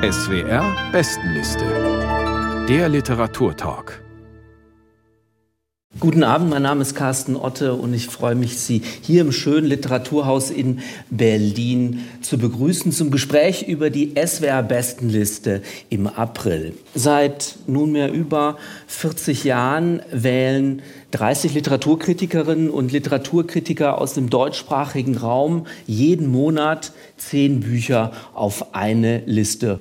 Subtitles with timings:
[0.00, 1.64] SWR Bestenliste.
[2.68, 4.07] Der Literaturtalk.
[6.00, 9.66] Guten Abend, mein Name ist Carsten Otte und ich freue mich, Sie hier im schönen
[9.66, 10.78] Literaturhaus in
[11.10, 15.60] Berlin zu begrüßen zum Gespräch über die SWR Bestenliste
[15.90, 16.74] im April.
[16.94, 26.28] Seit nunmehr über 40 Jahren wählen 30 Literaturkritikerinnen und Literaturkritiker aus dem deutschsprachigen Raum jeden
[26.28, 29.80] Monat zehn Bücher auf eine Liste.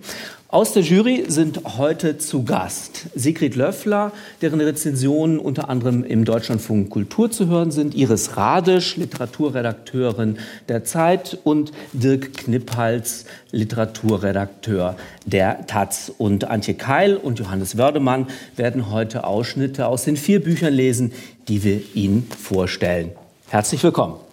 [0.50, 6.90] Aus der Jury sind heute zu Gast Sigrid Löffler, deren Rezensionen unter anderem im Deutschlandfunk
[6.90, 10.38] Kultur zu hören sind, Iris Radisch, Literaturredakteurin
[10.70, 16.14] der Zeit und Dirk Knipphals, Literaturredakteur der Taz.
[16.18, 21.12] Und Antje Keil und Johannes Wördemann werden heute Ausschnitte aus den vier Büchern lesen,
[21.50, 23.12] die wir Ihnen vorstellen.
[23.50, 24.27] Herzlich willkommen.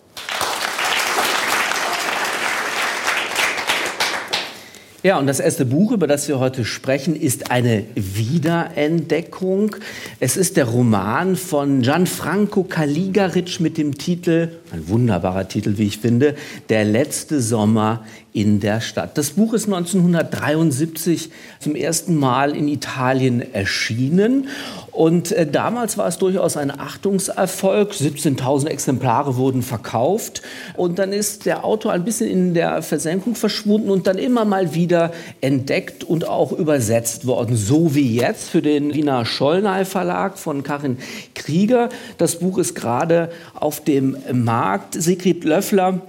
[5.05, 9.77] Ja, und das erste Buch, über das wir heute sprechen, ist eine Wiederentdeckung.
[10.19, 15.99] Es ist der Roman von Gianfranco Caligaric mit dem Titel, ein wunderbarer Titel, wie ich
[15.99, 16.35] finde,
[16.69, 19.17] Der letzte Sommer in der Stadt.
[19.17, 21.31] Das Buch ist 1973
[21.61, 24.49] zum ersten Mal in Italien erschienen
[24.95, 27.91] und äh, damals war es durchaus ein Achtungserfolg.
[27.93, 30.43] 17.000 Exemplare wurden verkauft.
[30.77, 34.73] Und dann ist der Autor ein bisschen in der Versenkung verschwunden und dann immer mal
[34.73, 37.57] wieder entdeckt und auch übersetzt worden.
[37.57, 40.99] So wie jetzt für den Wiener Schollnay Verlag von Karin
[41.35, 41.89] Krieger.
[42.19, 44.64] Das Buch ist gerade auf dem Markt.
[44.93, 46.03] Sigrid Löffler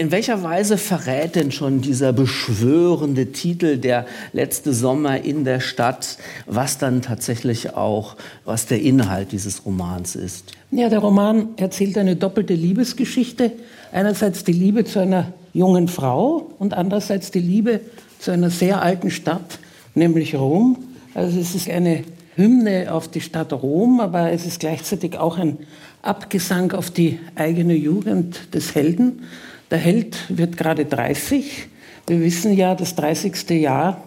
[0.00, 6.16] in welcher Weise verrät denn schon dieser beschwörende Titel der letzte Sommer in der Stadt,
[6.46, 8.16] was dann tatsächlich auch,
[8.46, 10.52] was der Inhalt dieses Romans ist?
[10.70, 13.52] Ja, der Roman erzählt eine doppelte Liebesgeschichte.
[13.92, 17.82] Einerseits die Liebe zu einer jungen Frau und andererseits die Liebe
[18.20, 19.58] zu einer sehr alten Stadt,
[19.94, 20.78] nämlich Rom.
[21.12, 22.04] Also es ist eine
[22.36, 25.58] Hymne auf die Stadt Rom, aber es ist gleichzeitig auch ein
[26.02, 29.24] Abgesang auf die eigene Jugend des Helden.
[29.70, 31.68] Der Held wird gerade 30.
[32.06, 33.50] Wir wissen ja, das 30.
[33.50, 34.02] Jahr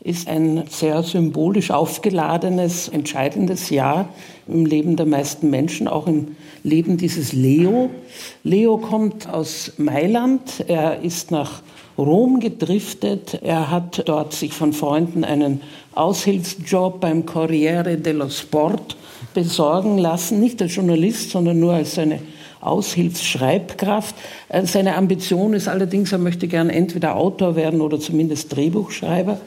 [0.00, 4.08] ist ein sehr symbolisch aufgeladenes, entscheidendes Jahr
[4.46, 7.90] im Leben der meisten Menschen, auch im Leben dieses Leo.
[8.44, 11.62] Leo kommt aus Mailand, er ist nach
[11.96, 15.62] Rom gedriftet, er hat dort sich von Freunden einen
[15.94, 18.96] Aushilfsjob beim Corriere dello Sport
[19.34, 22.20] besorgen lassen, nicht als Journalist, sondern nur als seine
[22.60, 24.14] Aushilfsschreibkraft.
[24.48, 29.40] Äh, seine Ambition ist allerdings, er möchte gern entweder Autor werden oder zumindest Drehbuchschreiber.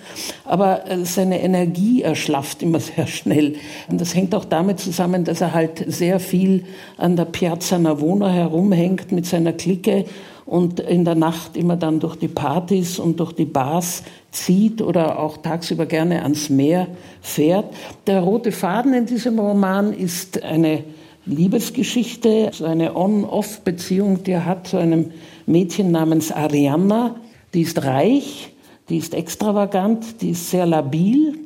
[0.45, 3.55] Aber äh, seine Energie erschlafft immer sehr schnell.
[3.89, 6.65] Und das hängt auch damit zusammen, dass er halt sehr viel
[6.97, 10.05] an der Piazza Navona herumhängt mit seiner Clique
[10.45, 15.19] und in der Nacht immer dann durch die Partys und durch die Bars zieht oder
[15.19, 16.87] auch tagsüber gerne ans Meer
[17.21, 17.73] fährt.
[18.07, 20.83] Der rote Faden in diesem Roman ist eine
[21.25, 25.11] Liebesgeschichte, eine On-Off-Beziehung, die er hat zu einem
[25.45, 27.15] Mädchen namens Arianna.
[27.53, 28.53] Die ist reich,
[28.89, 31.37] die ist extravagant, die ist sehr labil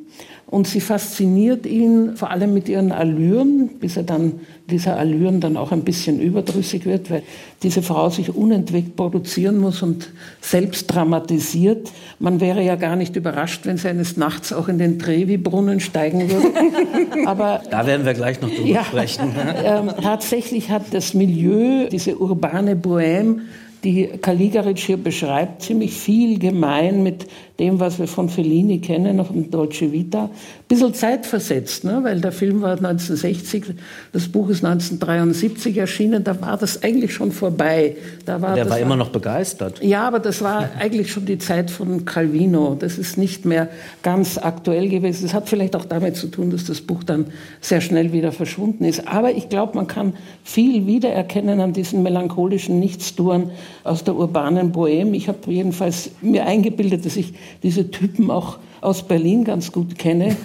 [0.48, 4.40] und sie fasziniert ihn vor allem mit ihren Allüren, bis er dann
[4.70, 7.22] dieser Allüren dann auch ein bisschen überdrüssig wird, weil
[7.64, 10.08] diese Frau sich unentwegt produzieren muss und
[10.40, 11.90] selbst dramatisiert.
[12.20, 16.30] Man wäre ja gar nicht überrascht, wenn sie eines Nachts auch in den Trevi-Brunnen steigen
[16.30, 16.48] würde.
[17.26, 19.34] Aber da werden wir gleich noch drüber ja, sprechen.
[19.56, 23.40] Äh, tatsächlich hat das Milieu, diese urbane Bohème,
[23.84, 27.26] die Caligaric hier beschreibt, ziemlich viel gemein mit
[27.58, 30.24] dem, was wir von Fellini kennen, von Dolce Vita.
[30.24, 30.30] Ein
[30.68, 32.00] bisschen zeitversetzt, ne?
[32.02, 33.64] weil der Film war 1960,
[34.12, 37.96] das Buch ist 1973 erschienen, da war das eigentlich schon vorbei.
[38.24, 39.82] Da war, der war immer noch begeistert.
[39.82, 42.76] Ja, aber das war eigentlich schon die Zeit von Calvino.
[42.78, 43.68] Das ist nicht mehr
[44.02, 45.22] ganz aktuell gewesen.
[45.22, 47.26] Das hat vielleicht auch damit zu tun, dass das Buch dann
[47.60, 49.08] sehr schnell wieder verschwunden ist.
[49.08, 50.12] Aber ich glaube, man kann
[50.44, 53.50] viel wiedererkennen an diesen melancholischen Nichtstouren
[53.84, 55.14] aus der urbanen Bohème.
[55.14, 60.36] Ich habe jedenfalls mir eingebildet, dass ich diese Typen auch aus Berlin ganz gut kenne.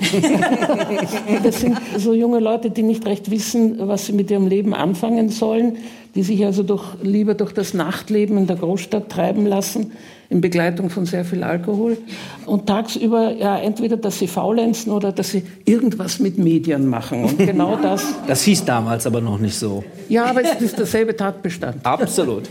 [1.43, 5.29] das sind so junge Leute, die nicht recht wissen, was sie mit ihrem Leben anfangen
[5.29, 5.77] sollen,
[6.15, 9.91] die sich also durch, lieber durch das Nachtleben in der Großstadt treiben lassen,
[10.29, 11.97] in Begleitung von sehr viel Alkohol.
[12.45, 17.25] Und tagsüber ja entweder, dass sie faulenzen oder dass sie irgendwas mit Medien machen.
[17.25, 18.05] Und genau das.
[18.27, 19.83] Das hieß damals aber noch nicht so.
[20.09, 21.85] Ja, aber es ist derselbe Tatbestand.
[21.85, 22.49] Absolut.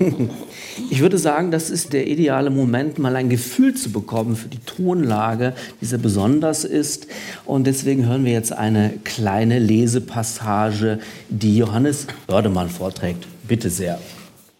[0.90, 4.58] Ich würde sagen, das ist der ideale Moment, mal ein Gefühl zu bekommen für die
[4.58, 7.06] Tonlage, die sehr besonders ist.
[7.44, 10.98] Und deswegen hören wir jetzt eine kleine Lesepassage,
[11.28, 13.26] die Johannes Oerdemann vorträgt.
[13.46, 13.98] Bitte sehr.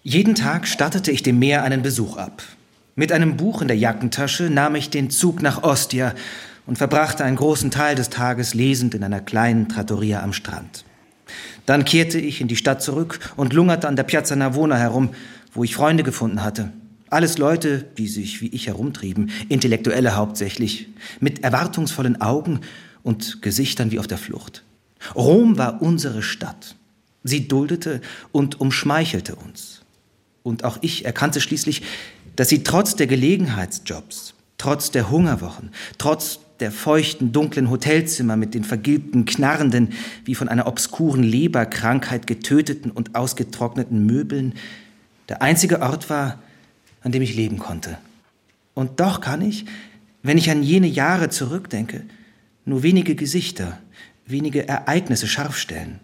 [0.03, 2.43] Jeden Tag stattete ich dem Meer einen Besuch ab.
[2.95, 6.15] Mit einem Buch in der Jackentasche nahm ich den Zug nach Ostia
[6.67, 10.85] und verbrachte einen großen Teil des Tages lesend in einer kleinen Trattoria am Strand.
[11.67, 15.11] Dann kehrte ich in die Stadt zurück und lungerte an der Piazza Navona herum,
[15.53, 16.73] wo ich Freunde gefunden hatte.
[17.11, 20.89] Alles Leute, die sich wie ich herumtrieben, Intellektuelle hauptsächlich,
[21.21, 22.61] mit erwartungsvollen Augen
[23.03, 24.65] und Gesichtern wie auf der Flucht.
[25.15, 26.77] Rom war unsere Stadt.
[27.23, 28.01] Sie duldete
[28.33, 29.83] und umschmeichelte uns.
[30.43, 31.83] Und auch ich erkannte schließlich,
[32.35, 38.65] dass sie trotz der Gelegenheitsjobs, trotz der Hungerwochen, trotz der feuchten, dunklen Hotelzimmer mit den
[38.65, 39.91] vergilbten, knarrenden,
[40.25, 44.55] wie von einer obskuren Leberkrankheit getöteten und ausgetrockneten Möbeln,
[45.29, 46.41] der einzige Ort war,
[47.03, 47.99] an dem ich leben konnte.
[48.75, 49.67] Und doch kann ich,
[50.23, 52.05] wenn ich an jene Jahre zurückdenke,
[52.65, 53.79] nur wenige Gesichter,
[54.27, 56.01] wenige Ereignisse scharf stellen.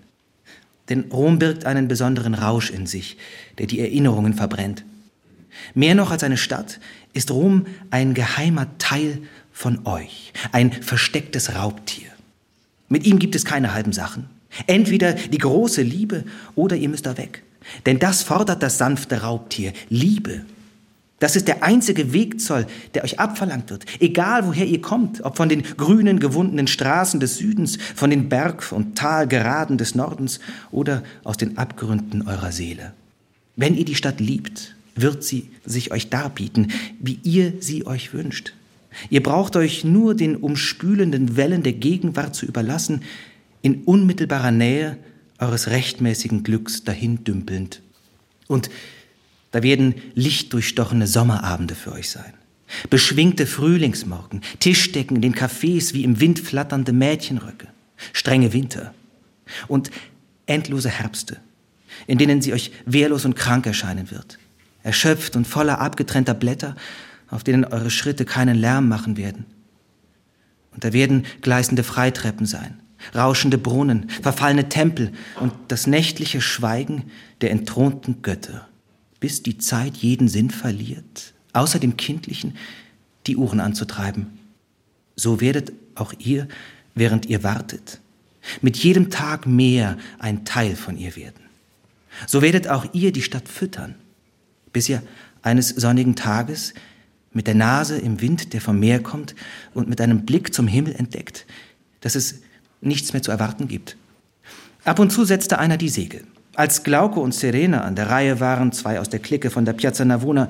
[0.88, 3.16] Denn Rom birgt einen besonderen Rausch in sich,
[3.58, 4.84] der die Erinnerungen verbrennt.
[5.74, 6.80] Mehr noch als eine Stadt
[7.12, 9.22] ist Rom ein geheimer Teil
[9.52, 12.08] von euch, ein verstecktes Raubtier.
[12.88, 14.30] Mit ihm gibt es keine halben Sachen.
[14.66, 16.24] Entweder die große Liebe
[16.54, 17.42] oder ihr müsst da weg.
[17.86, 20.42] Denn das fordert das sanfte Raubtier, Liebe.
[21.20, 25.48] Das ist der einzige Wegzoll, der euch abverlangt wird, egal woher ihr kommt, ob von
[25.48, 30.38] den grünen, gewundenen Straßen des Südens, von den Berg- und Talgeraden des Nordens
[30.70, 32.92] oder aus den Abgründen eurer Seele.
[33.56, 36.68] Wenn ihr die Stadt liebt, wird sie sich euch darbieten,
[37.00, 38.52] wie ihr sie euch wünscht.
[39.10, 43.02] Ihr braucht euch nur den umspülenden Wellen der Gegenwart zu überlassen,
[43.62, 44.98] in unmittelbarer Nähe
[45.38, 47.82] eures rechtmäßigen Glücks dahindümpelnd.
[48.46, 48.70] Und
[49.50, 52.32] da werden lichtdurchstochene Sommerabende für euch sein.
[52.90, 57.68] Beschwingte Frühlingsmorgen, Tischdecken in den Cafés wie im Wind flatternde Mädchenröcke,
[58.12, 58.92] strenge Winter
[59.68, 59.90] und
[60.46, 61.38] endlose Herbste,
[62.06, 64.38] in denen sie euch wehrlos und krank erscheinen wird,
[64.82, 66.76] erschöpft und voller abgetrennter Blätter
[67.30, 69.46] auf denen eure Schritte keinen Lärm machen werden.
[70.72, 72.80] Und da werden gleißende Freitreppen sein,
[73.14, 77.10] rauschende Brunnen, verfallene Tempel und das nächtliche Schweigen
[77.40, 78.68] der entthronten Götter,
[79.20, 82.56] bis die Zeit jeden Sinn verliert, außer dem kindlichen,
[83.26, 84.38] die Uhren anzutreiben.
[85.16, 86.48] So werdet auch ihr,
[86.94, 88.00] während ihr wartet,
[88.62, 91.42] mit jedem Tag mehr ein Teil von ihr werden.
[92.26, 93.94] So werdet auch ihr die Stadt füttern,
[94.72, 95.02] bis ihr
[95.42, 96.74] eines sonnigen Tages
[97.32, 99.34] mit der Nase im Wind, der vom Meer kommt,
[99.74, 101.46] und mit einem Blick zum Himmel entdeckt,
[102.00, 102.40] dass es
[102.80, 103.96] nichts mehr zu erwarten gibt.
[104.84, 106.24] Ab und zu setzte einer die Segel.
[106.54, 110.04] Als Glauco und Serena an der Reihe waren, zwei aus der Clique von der Piazza
[110.04, 110.48] Navona,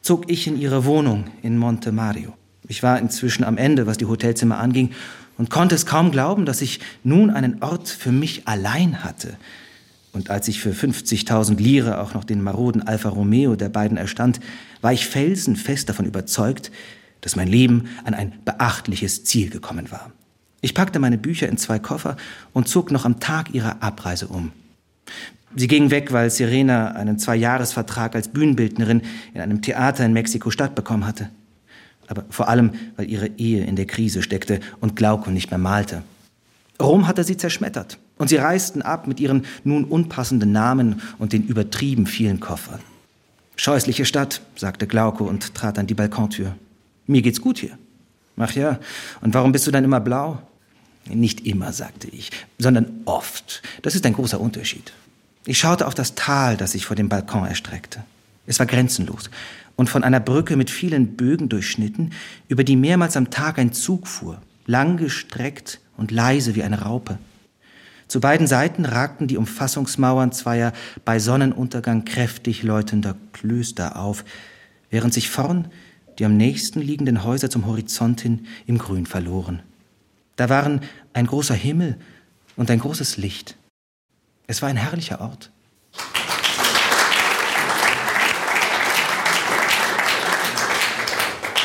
[0.00, 2.32] zog ich in ihre Wohnung in Monte Mario.
[2.68, 4.92] Ich war inzwischen am Ende, was die Hotelzimmer anging,
[5.36, 9.36] und konnte es kaum glauben, dass ich nun einen Ort für mich allein hatte.
[10.12, 14.40] Und als ich für 50.000 Lire auch noch den maroden Alfa Romeo der beiden erstand,
[14.82, 16.70] war ich felsenfest davon überzeugt,
[17.20, 20.12] dass mein Leben an ein beachtliches Ziel gekommen war.
[20.60, 22.16] Ich packte meine Bücher in zwei Koffer
[22.52, 24.52] und zog noch am Tag ihrer Abreise um.
[25.56, 29.02] Sie ging weg, weil Serena einen Zweijahresvertrag als Bühnenbildnerin
[29.34, 31.30] in einem Theater in Mexiko-Stadt bekommen hatte.
[32.06, 36.02] Aber vor allem, weil ihre Ehe in der Krise steckte und Glauco nicht mehr malte.
[36.80, 41.46] Rom hatte sie zerschmettert und sie reisten ab mit ihren nun unpassenden Namen und den
[41.46, 42.80] übertrieben vielen Koffern.
[43.56, 46.54] Scheußliche Stadt, sagte Glauco und trat an die Balkontür.
[47.06, 47.76] Mir geht's gut hier.
[48.36, 48.78] Ach ja,
[49.20, 50.40] und warum bist du dann immer blau?
[51.08, 53.62] Nicht immer, sagte ich, sondern oft.
[53.82, 54.92] Das ist ein großer Unterschied.
[55.46, 58.04] Ich schaute auf das Tal, das sich vor dem Balkon erstreckte.
[58.46, 59.30] Es war grenzenlos
[59.76, 62.12] und von einer Brücke mit vielen Bögen durchschnitten,
[62.48, 67.18] über die mehrmals am Tag ein Zug fuhr, langgestreckt und leise wie eine Raupe.
[68.06, 70.72] Zu beiden Seiten ragten die Umfassungsmauern zweier
[71.04, 74.24] bei Sonnenuntergang kräftig läutender Klöster auf,
[74.90, 75.68] während sich vorn
[76.18, 79.62] die am nächsten liegenden Häuser zum Horizont hin im Grün verloren.
[80.36, 80.80] Da waren
[81.12, 81.98] ein großer Himmel
[82.56, 83.56] und ein großes Licht.
[84.46, 85.50] Es war ein herrlicher Ort.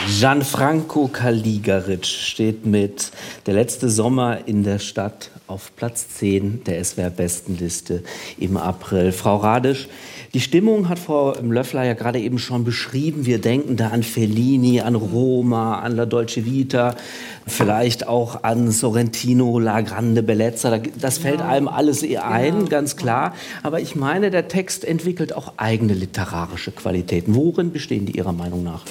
[0.08, 3.12] Gianfranco Caligaric steht mit
[3.48, 8.04] Der letzte Sommer in der Stadt auf Platz 10 der SWR-Bestenliste
[8.38, 9.12] im April.
[9.12, 9.88] Frau Radisch,
[10.36, 13.25] die Stimmung hat Frau Löffler ja gerade eben schon beschrieben.
[13.25, 16.98] Wir denken da an Fellini, an Roma, an La Dolce Vita,
[17.48, 20.77] vielleicht auch an Sorrentino, La Grande Bellezza.
[21.00, 21.48] Das fällt ja.
[21.48, 22.10] einem alles ein,
[22.62, 22.68] ja.
[22.68, 23.34] ganz klar.
[23.63, 27.34] Aber ich meine, der Text entwickelt auch eigene literarische Qualitäten.
[27.34, 28.84] Worin bestehen die Ihrer Meinung nach?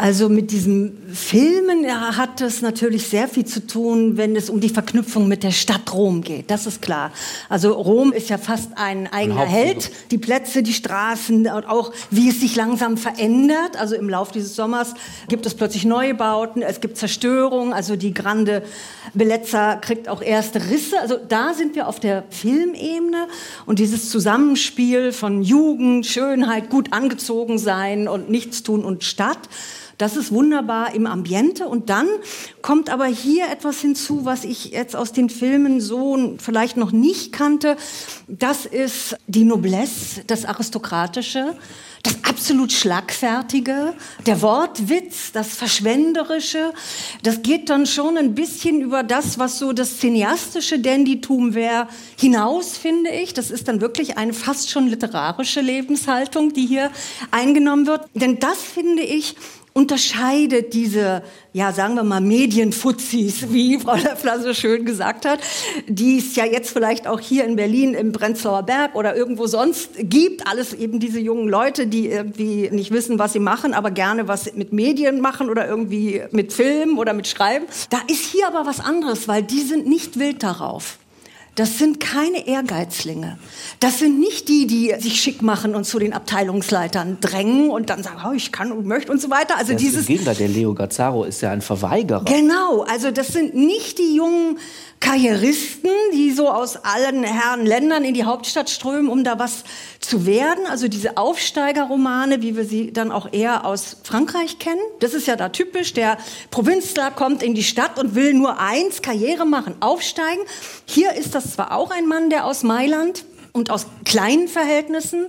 [0.00, 1.84] Also mit diesem Filmen
[2.16, 5.92] hat es natürlich sehr viel zu tun, wenn es um die Verknüpfung mit der Stadt
[5.92, 6.52] Rom geht.
[6.52, 7.10] Das ist klar.
[7.48, 9.90] Also Rom ist ja fast ein eigener ein Held.
[10.12, 13.76] Die Plätze, die Straßen und auch wie es sich langsam verändert.
[13.76, 14.94] Also im Laufe dieses Sommers
[15.26, 17.74] gibt es plötzlich Neubauten, es gibt Zerstörung.
[17.74, 18.62] Also die Grande
[19.14, 21.00] Bellezza kriegt auch erste Risse.
[21.00, 23.26] Also da sind wir auf der Filmebene
[23.66, 29.40] und dieses Zusammenspiel von Jugend, Schönheit, gut angezogen sein und Nichtstun und Stadt
[29.98, 31.68] das ist wunderbar im Ambiente.
[31.68, 32.06] Und dann
[32.62, 37.32] kommt aber hier etwas hinzu, was ich jetzt aus den Filmen so vielleicht noch nicht
[37.32, 37.76] kannte.
[38.28, 41.56] Das ist die Noblesse, das Aristokratische
[42.02, 43.94] das absolut Schlagfertige,
[44.26, 46.72] der Wortwitz, das Verschwenderische,
[47.22, 52.76] das geht dann schon ein bisschen über das, was so das cineastische Dandytum wäre, hinaus,
[52.76, 53.34] finde ich.
[53.34, 56.90] Das ist dann wirklich eine fast schon literarische Lebenshaltung, die hier
[57.30, 58.06] eingenommen wird.
[58.14, 59.34] Denn das, finde ich,
[59.78, 65.38] unterscheidet diese, ja, sagen wir mal, Medienfuzis, wie Frau Löffler so schön gesagt hat,
[65.86, 69.90] die es ja jetzt vielleicht auch hier in Berlin im Prenzlauer Berg oder irgendwo sonst
[69.96, 70.48] gibt.
[70.48, 74.52] Alles eben diese jungen Leute, die irgendwie nicht wissen, was sie machen, aber gerne was
[74.54, 77.66] mit Medien machen oder irgendwie mit Film oder mit Schreiben.
[77.90, 80.98] Da ist hier aber was anderes, weil die sind nicht wild darauf.
[81.54, 83.38] Das sind keine Ehrgeizlinge.
[83.80, 88.02] Das sind nicht die, die sich schick machen und zu den Abteilungsleitern drängen und dann
[88.02, 89.56] sagen, oh, ich kann und möchte und so weiter.
[89.56, 92.24] Also das dieses Gegenteil, der Leo Gazzaro ist ja ein Verweigerer.
[92.24, 94.58] Genau, also das sind nicht die jungen
[95.00, 99.64] Karrieristen, die so aus allen Herren Ländern in die Hauptstadt strömen, um da was
[100.00, 100.66] zu werden.
[100.66, 104.80] Also diese Aufsteigerromane, wie wir sie dann auch eher aus Frankreich kennen.
[105.00, 105.92] Das ist ja da typisch.
[105.92, 106.18] Der
[106.50, 110.42] Provinzler kommt in die Stadt und will nur eins, Karriere machen, aufsteigen.
[110.84, 115.26] Hier ist das zwar auch ein Mann, der aus Mailand und aus kleinen Verhältnissen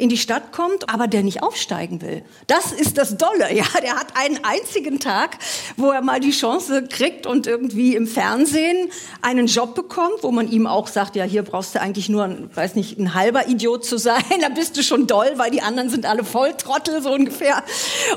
[0.00, 2.22] in die Stadt kommt, aber der nicht aufsteigen will.
[2.46, 3.52] Das ist das Dolle.
[3.52, 5.36] Ja, der hat einen einzigen Tag,
[5.76, 8.90] wo er mal die Chance kriegt und irgendwie im Fernsehen
[9.20, 12.50] einen Job bekommt, wo man ihm auch sagt, ja, hier brauchst du eigentlich nur, ein,
[12.54, 15.90] weiß nicht, ein halber Idiot zu sein, da bist du schon doll, weil die anderen
[15.90, 17.62] sind alle Volltrottel, so ungefähr.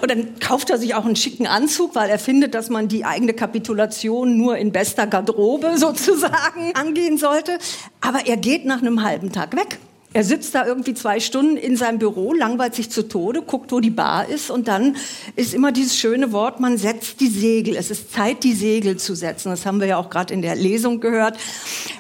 [0.02, 3.04] Und dann kauft er sich auch einen schicken Anzug, weil er findet, dass man die
[3.04, 7.58] eigene Kapitulation nur in bester Garderobe sozusagen angehen sollte.
[8.00, 9.80] Aber er geht nach einem halben Tag weg.
[10.14, 13.80] Er sitzt da irgendwie zwei Stunden in seinem Büro, langweilt sich zu Tode, guckt, wo
[13.80, 14.96] die Bar ist und dann
[15.36, 17.76] ist immer dieses schöne Wort, man setzt die Segel.
[17.76, 19.50] Es ist Zeit, die Segel zu setzen.
[19.50, 21.38] Das haben wir ja auch gerade in der Lesung gehört.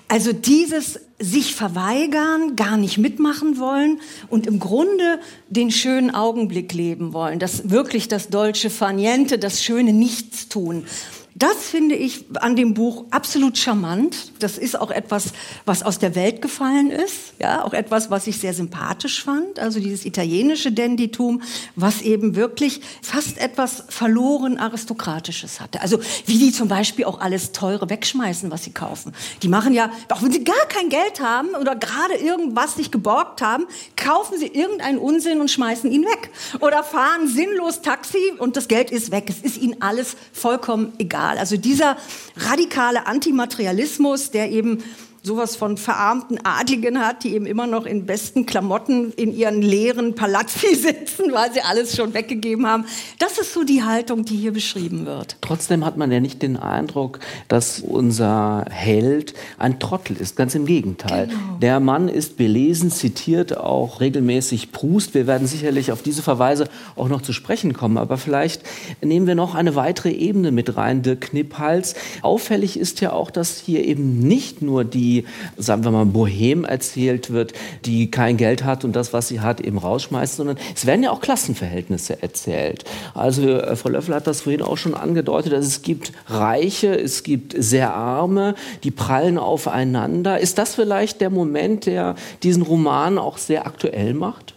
[0.07, 7.13] Also dieses sich verweigern, gar nicht mitmachen wollen und im Grunde den schönen Augenblick leben
[7.13, 7.39] wollen.
[7.39, 10.85] Das wirklich das deutsche Faniente, das schöne Nichtstun.
[11.35, 14.33] Das finde ich an dem Buch absolut charmant.
[14.37, 15.33] Das ist auch etwas,
[15.65, 17.33] was aus der Welt gefallen ist.
[17.39, 19.57] Ja, auch etwas, was ich sehr sympathisch fand.
[19.57, 21.41] Also dieses italienische Dandytum,
[21.75, 25.81] was eben wirklich fast etwas verloren aristokratisches hatte.
[25.81, 29.13] Also wie die zum Beispiel auch alles teure wegschmeißen, was sie kaufen.
[29.41, 33.41] Die machen ja, auch wenn sie gar kein Geld haben oder gerade irgendwas nicht geborgt
[33.41, 36.29] haben, kaufen sie irgendeinen Unsinn und schmeißen ihn weg.
[36.59, 39.25] Oder fahren sinnlos Taxi und das Geld ist weg.
[39.29, 41.37] Es ist ihnen alles vollkommen egal radikal.
[41.37, 41.97] Also dieser
[42.37, 44.83] radikale Antimaterialismus, der eben
[45.25, 50.15] sowas von verarmten Adligen hat, die eben immer noch in besten Klamotten in ihren leeren
[50.15, 52.85] Palazzi sitzen, weil sie alles schon weggegeben haben.
[53.19, 55.37] Das ist so die Haltung, die hier beschrieben wird.
[55.39, 60.35] Trotzdem hat man ja nicht den Eindruck, dass unser Held ein Trottel ist.
[60.35, 61.27] Ganz im Gegenteil.
[61.27, 61.39] Genau.
[61.61, 65.13] Der Mann ist belesen, zitiert auch regelmäßig Proust.
[65.13, 67.97] Wir werden sicherlich auf diese Verweise auch noch zu sprechen kommen.
[67.97, 68.63] Aber vielleicht
[69.01, 71.95] nehmen wir noch eine weitere Ebene mit rein, Dirk Knipphals.
[72.21, 75.25] Auffällig ist ja auch, dass hier eben nicht nur die die,
[75.57, 77.53] sagen wir mal, Bohem erzählt wird,
[77.85, 81.11] die kein Geld hat und das, was sie hat, eben rausschmeißt, sondern es werden ja
[81.11, 82.83] auch Klassenverhältnisse erzählt.
[83.13, 87.23] Also äh, Frau Löffel hat das vorhin auch schon angedeutet, dass es gibt Reiche, es
[87.23, 90.39] gibt sehr Arme, die prallen aufeinander.
[90.39, 94.52] Ist das vielleicht der Moment, der diesen Roman auch sehr aktuell macht?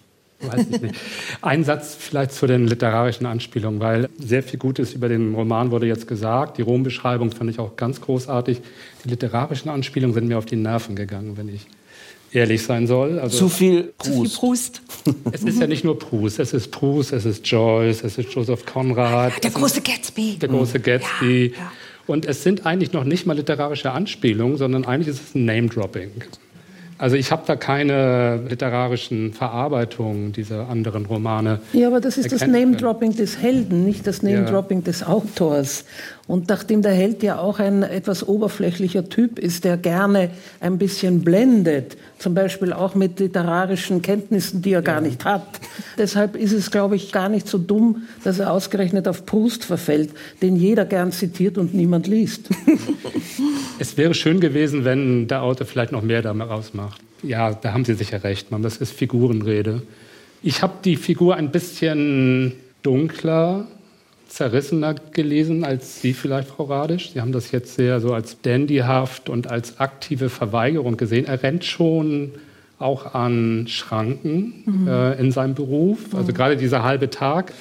[0.47, 0.95] Weiß ich nicht.
[1.43, 5.87] Ein Satz vielleicht zu den literarischen Anspielungen, weil sehr viel Gutes über den Roman wurde
[5.87, 6.59] jetzt gesagt.
[6.59, 8.61] Die Rom-Beschreibung fand ich auch ganz großartig.
[9.05, 11.67] Die literarischen Anspielungen sind mir auf die Nerven gegangen, wenn ich
[12.33, 13.19] ehrlich sein soll.
[13.19, 14.83] Also, Zu viel Proust.
[15.33, 18.67] Es ist ja nicht nur Proust, es ist Proust, es ist Joyce, es ist Joseph
[18.67, 19.43] Conrad.
[19.43, 20.37] Der große Gatsby.
[20.41, 21.53] Der große Gatsby.
[21.55, 21.73] Ja, ja.
[22.07, 26.11] Und es sind eigentlich noch nicht mal literarische Anspielungen, sondern eigentlich ist es ein Name-Dropping.
[26.99, 31.61] Also ich habe da keine literarischen Verarbeitungen dieser anderen Romane.
[31.73, 34.85] Ja, aber das ist das Name-Dropping des Helden, nicht das Name-Dropping ja.
[34.85, 35.85] des Autors.
[36.29, 40.31] Und nachdem der Held ja auch ein etwas oberflächlicher Typ ist, der gerne
[40.61, 45.61] ein bisschen blendet, zum Beispiel auch mit literarischen Kenntnissen, die er gar nicht hat.
[45.97, 50.11] Deshalb ist es, glaube ich, gar nicht so dumm, dass er ausgerechnet auf Proust verfällt,
[50.43, 52.49] den jeder gern zitiert und niemand liest.
[53.79, 57.03] Es wäre schön gewesen, wenn der Autor vielleicht noch mehr daraus macht.
[57.23, 58.63] Ja, da haben Sie sicher recht, Mann.
[58.63, 59.83] Das ist Figurenrede.
[60.43, 63.67] Ich habe die Figur ein bisschen dunkler
[64.29, 67.13] zerrissener gelesen als Sie vielleicht, Frau Radisch.
[67.13, 71.27] Sie haben das jetzt sehr so als dandyhaft und als aktive Verweigerung gesehen.
[71.27, 72.33] Er rennt schon
[72.79, 74.89] auch an Schranken mhm.
[74.89, 76.15] äh, in seinem Beruf.
[76.15, 76.37] Also mhm.
[76.37, 77.53] gerade dieser halbe Tag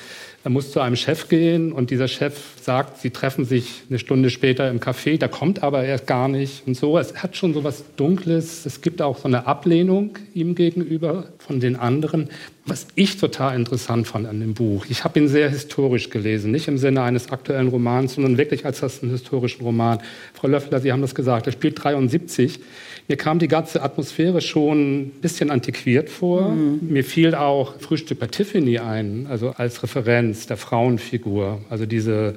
[0.45, 4.29] er muss zu einem Chef gehen und dieser Chef sagt, sie treffen sich eine Stunde
[4.29, 6.99] später im Café, da kommt aber erst gar nicht und so.
[6.99, 8.63] Es hat schon so was Dunkles.
[8.67, 12.29] Es gibt auch so eine Ablehnung ihm gegenüber von den anderen.
[12.67, 16.67] Was ich total interessant fand an dem Buch, ich habe ihn sehr historisch gelesen, nicht
[16.67, 19.97] im Sinne eines aktuellen Romans, sondern wirklich als das einen historischen Roman.
[20.35, 22.59] Frau Löffler, Sie haben das gesagt, er spielt 73.
[23.07, 26.49] Mir kam die ganze Atmosphäre schon ein bisschen antiquiert vor.
[26.49, 26.79] Mhm.
[26.81, 31.61] Mir fiel auch Frühstück bei Tiffany ein, also als Referenz der Frauenfigur.
[31.69, 32.35] Also diese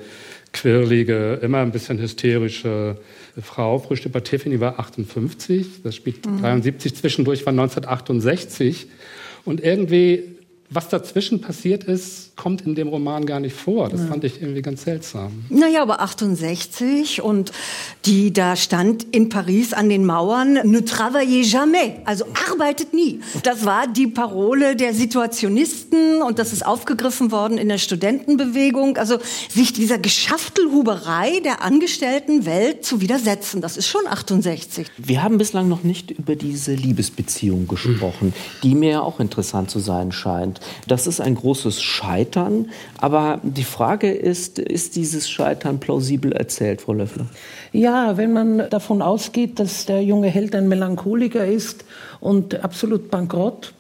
[0.53, 2.99] quirlige, immer ein bisschen hysterische
[3.41, 3.79] Frau.
[3.79, 6.41] Frühstück bei Tiffany war 58, das spielt mhm.
[6.41, 8.87] 73, zwischendurch war 1968.
[9.45, 10.38] Und irgendwie
[10.71, 13.89] was dazwischen passiert ist, kommt in dem Roman gar nicht vor.
[13.89, 14.07] Das ja.
[14.07, 15.45] fand ich irgendwie ganz seltsam.
[15.49, 17.53] Naja, aber 68 und
[18.05, 23.21] die da stand in Paris an den Mauern, ne travaillez jamais, also arbeitet nie.
[23.43, 28.99] Das war die Parole der Situationisten und das ist aufgegriffen worden in der Studentenbewegung.
[28.99, 34.87] Also sich dieser Geschaftelhuberei der Angestelltenwelt zu widersetzen, das ist schon 68.
[34.99, 39.79] Wir haben bislang noch nicht über diese Liebesbeziehung gesprochen, die mir ja auch interessant zu
[39.79, 40.58] sein scheint.
[40.87, 42.71] Das ist ein großes Scheitern.
[42.99, 47.27] Aber die Frage ist, ist dieses Scheitern plausibel erzählt, Frau Löffler?
[47.73, 51.85] Ja, wenn man davon ausgeht, dass der junge Held ein Melancholiker ist
[52.21, 53.73] und absolut bankrott,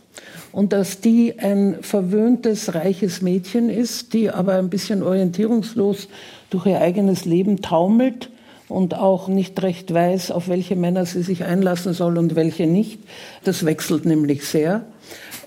[0.52, 6.08] und dass die ein verwöhntes, reiches Mädchen ist, die aber ein bisschen orientierungslos
[6.50, 8.30] durch ihr eigenes Leben taumelt
[8.68, 13.00] und auch nicht recht weiß, auf welche Männer sie sich einlassen soll und welche nicht.
[13.44, 14.84] Das wechselt nämlich sehr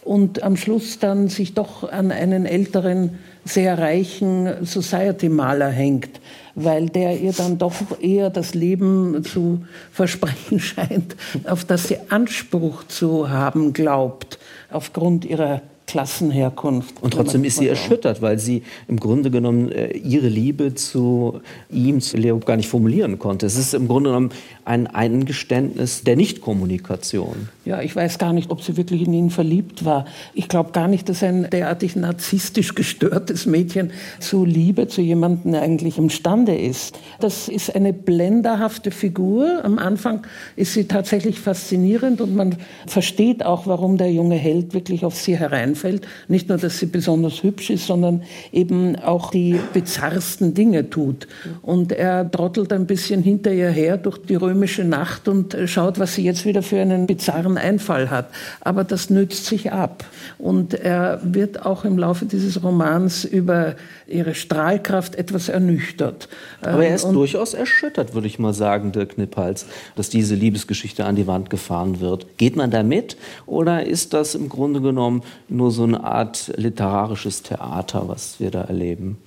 [0.04, 6.20] und am Schluss dann sich doch an einen älteren, sehr reichen Society-Maler hängt,
[6.56, 12.86] weil der ihr dann doch eher das Leben zu versprechen scheint, auf das sie Anspruch
[12.88, 14.38] zu haben glaubt,
[14.70, 17.04] aufgrund ihrer Klassenherkunft.
[17.04, 22.00] Und trotzdem ist sie erschüttert, weil sie im Grunde genommen äh, ihre Liebe zu ihm,
[22.00, 23.46] zu Leo, gar nicht formulieren konnte.
[23.46, 24.30] Es ist im Grunde genommen
[24.64, 27.50] ein Eingeständnis der Nichtkommunikation.
[27.66, 30.06] Ja, ich weiß gar nicht, ob sie wirklich in ihn verliebt war.
[30.34, 35.98] Ich glaube gar nicht, dass ein derartig narzisstisch gestörtes Mädchen zu Liebe zu jemandem eigentlich
[35.98, 36.98] imstande ist.
[37.20, 39.60] Das ist eine blenderhafte Figur.
[39.66, 40.26] Am Anfang
[40.56, 42.56] ist sie tatsächlich faszinierend und man
[42.88, 45.81] versteht auch, warum der junge Held wirklich auf sie hereinfällt.
[46.28, 51.28] Nicht nur, dass sie besonders hübsch ist, sondern eben auch die bizarrsten Dinge tut.
[51.62, 56.16] Und er trottelt ein bisschen hinter ihr her durch die römische Nacht und schaut, was
[56.16, 58.30] sie jetzt wieder für einen bizarren Einfall hat.
[58.62, 60.06] Aber das nützt sich ab.
[60.38, 63.76] Und er wird auch im Laufe dieses Romans über
[64.08, 66.28] ihre Strahlkraft etwas ernüchtert.
[66.62, 69.66] Aber er ist und durchaus erschüttert, würde ich mal sagen, Dirk Knippals,
[69.96, 72.38] dass diese Liebesgeschichte an die Wand gefahren wird.
[72.38, 77.44] Geht man da mit oder ist das im Grunde genommen nur so eine Art literarisches
[77.44, 79.18] Theater, was wir da erleben?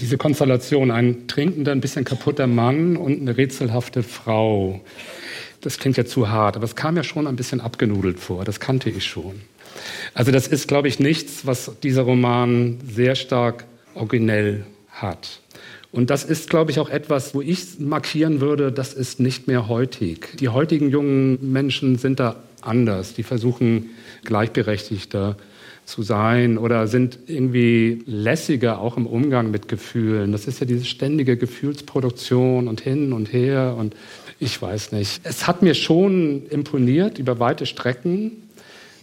[0.00, 4.80] diese Konstellation, ein trinkender, ein bisschen kaputter Mann und eine rätselhafte Frau.
[5.60, 8.44] Das klingt ja zu hart, aber es kam ja schon ein bisschen abgenudelt vor.
[8.44, 9.40] Das kannte ich schon.
[10.14, 15.40] Also das ist, glaube ich, nichts, was dieser Roman sehr stark originell hat.
[15.92, 19.68] Und das ist, glaube ich, auch etwas, wo ich markieren würde, das ist nicht mehr
[19.68, 20.36] heutig.
[20.38, 23.14] Die heutigen jungen Menschen sind da anders.
[23.14, 23.90] Die versuchen
[24.26, 25.36] gleichberechtigter
[25.86, 30.32] zu sein oder sind irgendwie lässiger auch im Umgang mit Gefühlen.
[30.32, 33.94] Das ist ja diese ständige Gefühlsproduktion und hin und her und
[34.38, 35.20] ich weiß nicht.
[35.22, 38.32] Es hat mir schon imponiert über weite Strecken,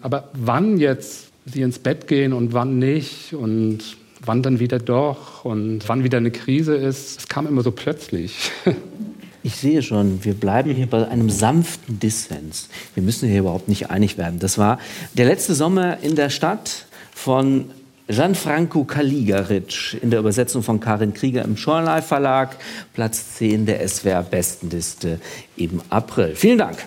[0.01, 3.79] aber wann jetzt sie ins Bett gehen und wann nicht und
[4.25, 8.51] wann dann wieder doch und wann wieder eine Krise ist, es kam immer so plötzlich.
[9.45, 12.69] Ich sehe schon, wir bleiben hier bei einem sanften Dissens.
[12.95, 14.39] Wir müssen hier überhaupt nicht einig werden.
[14.39, 14.79] Das war
[15.13, 17.69] der letzte Sommer in der Stadt von
[18.07, 22.55] Gianfranco Caligaric in der Übersetzung von Karin Krieger im Schorlei Verlag,
[22.93, 25.19] Platz 10 der SWR Bestenliste
[25.57, 26.35] im April.
[26.35, 26.77] Vielen Dank.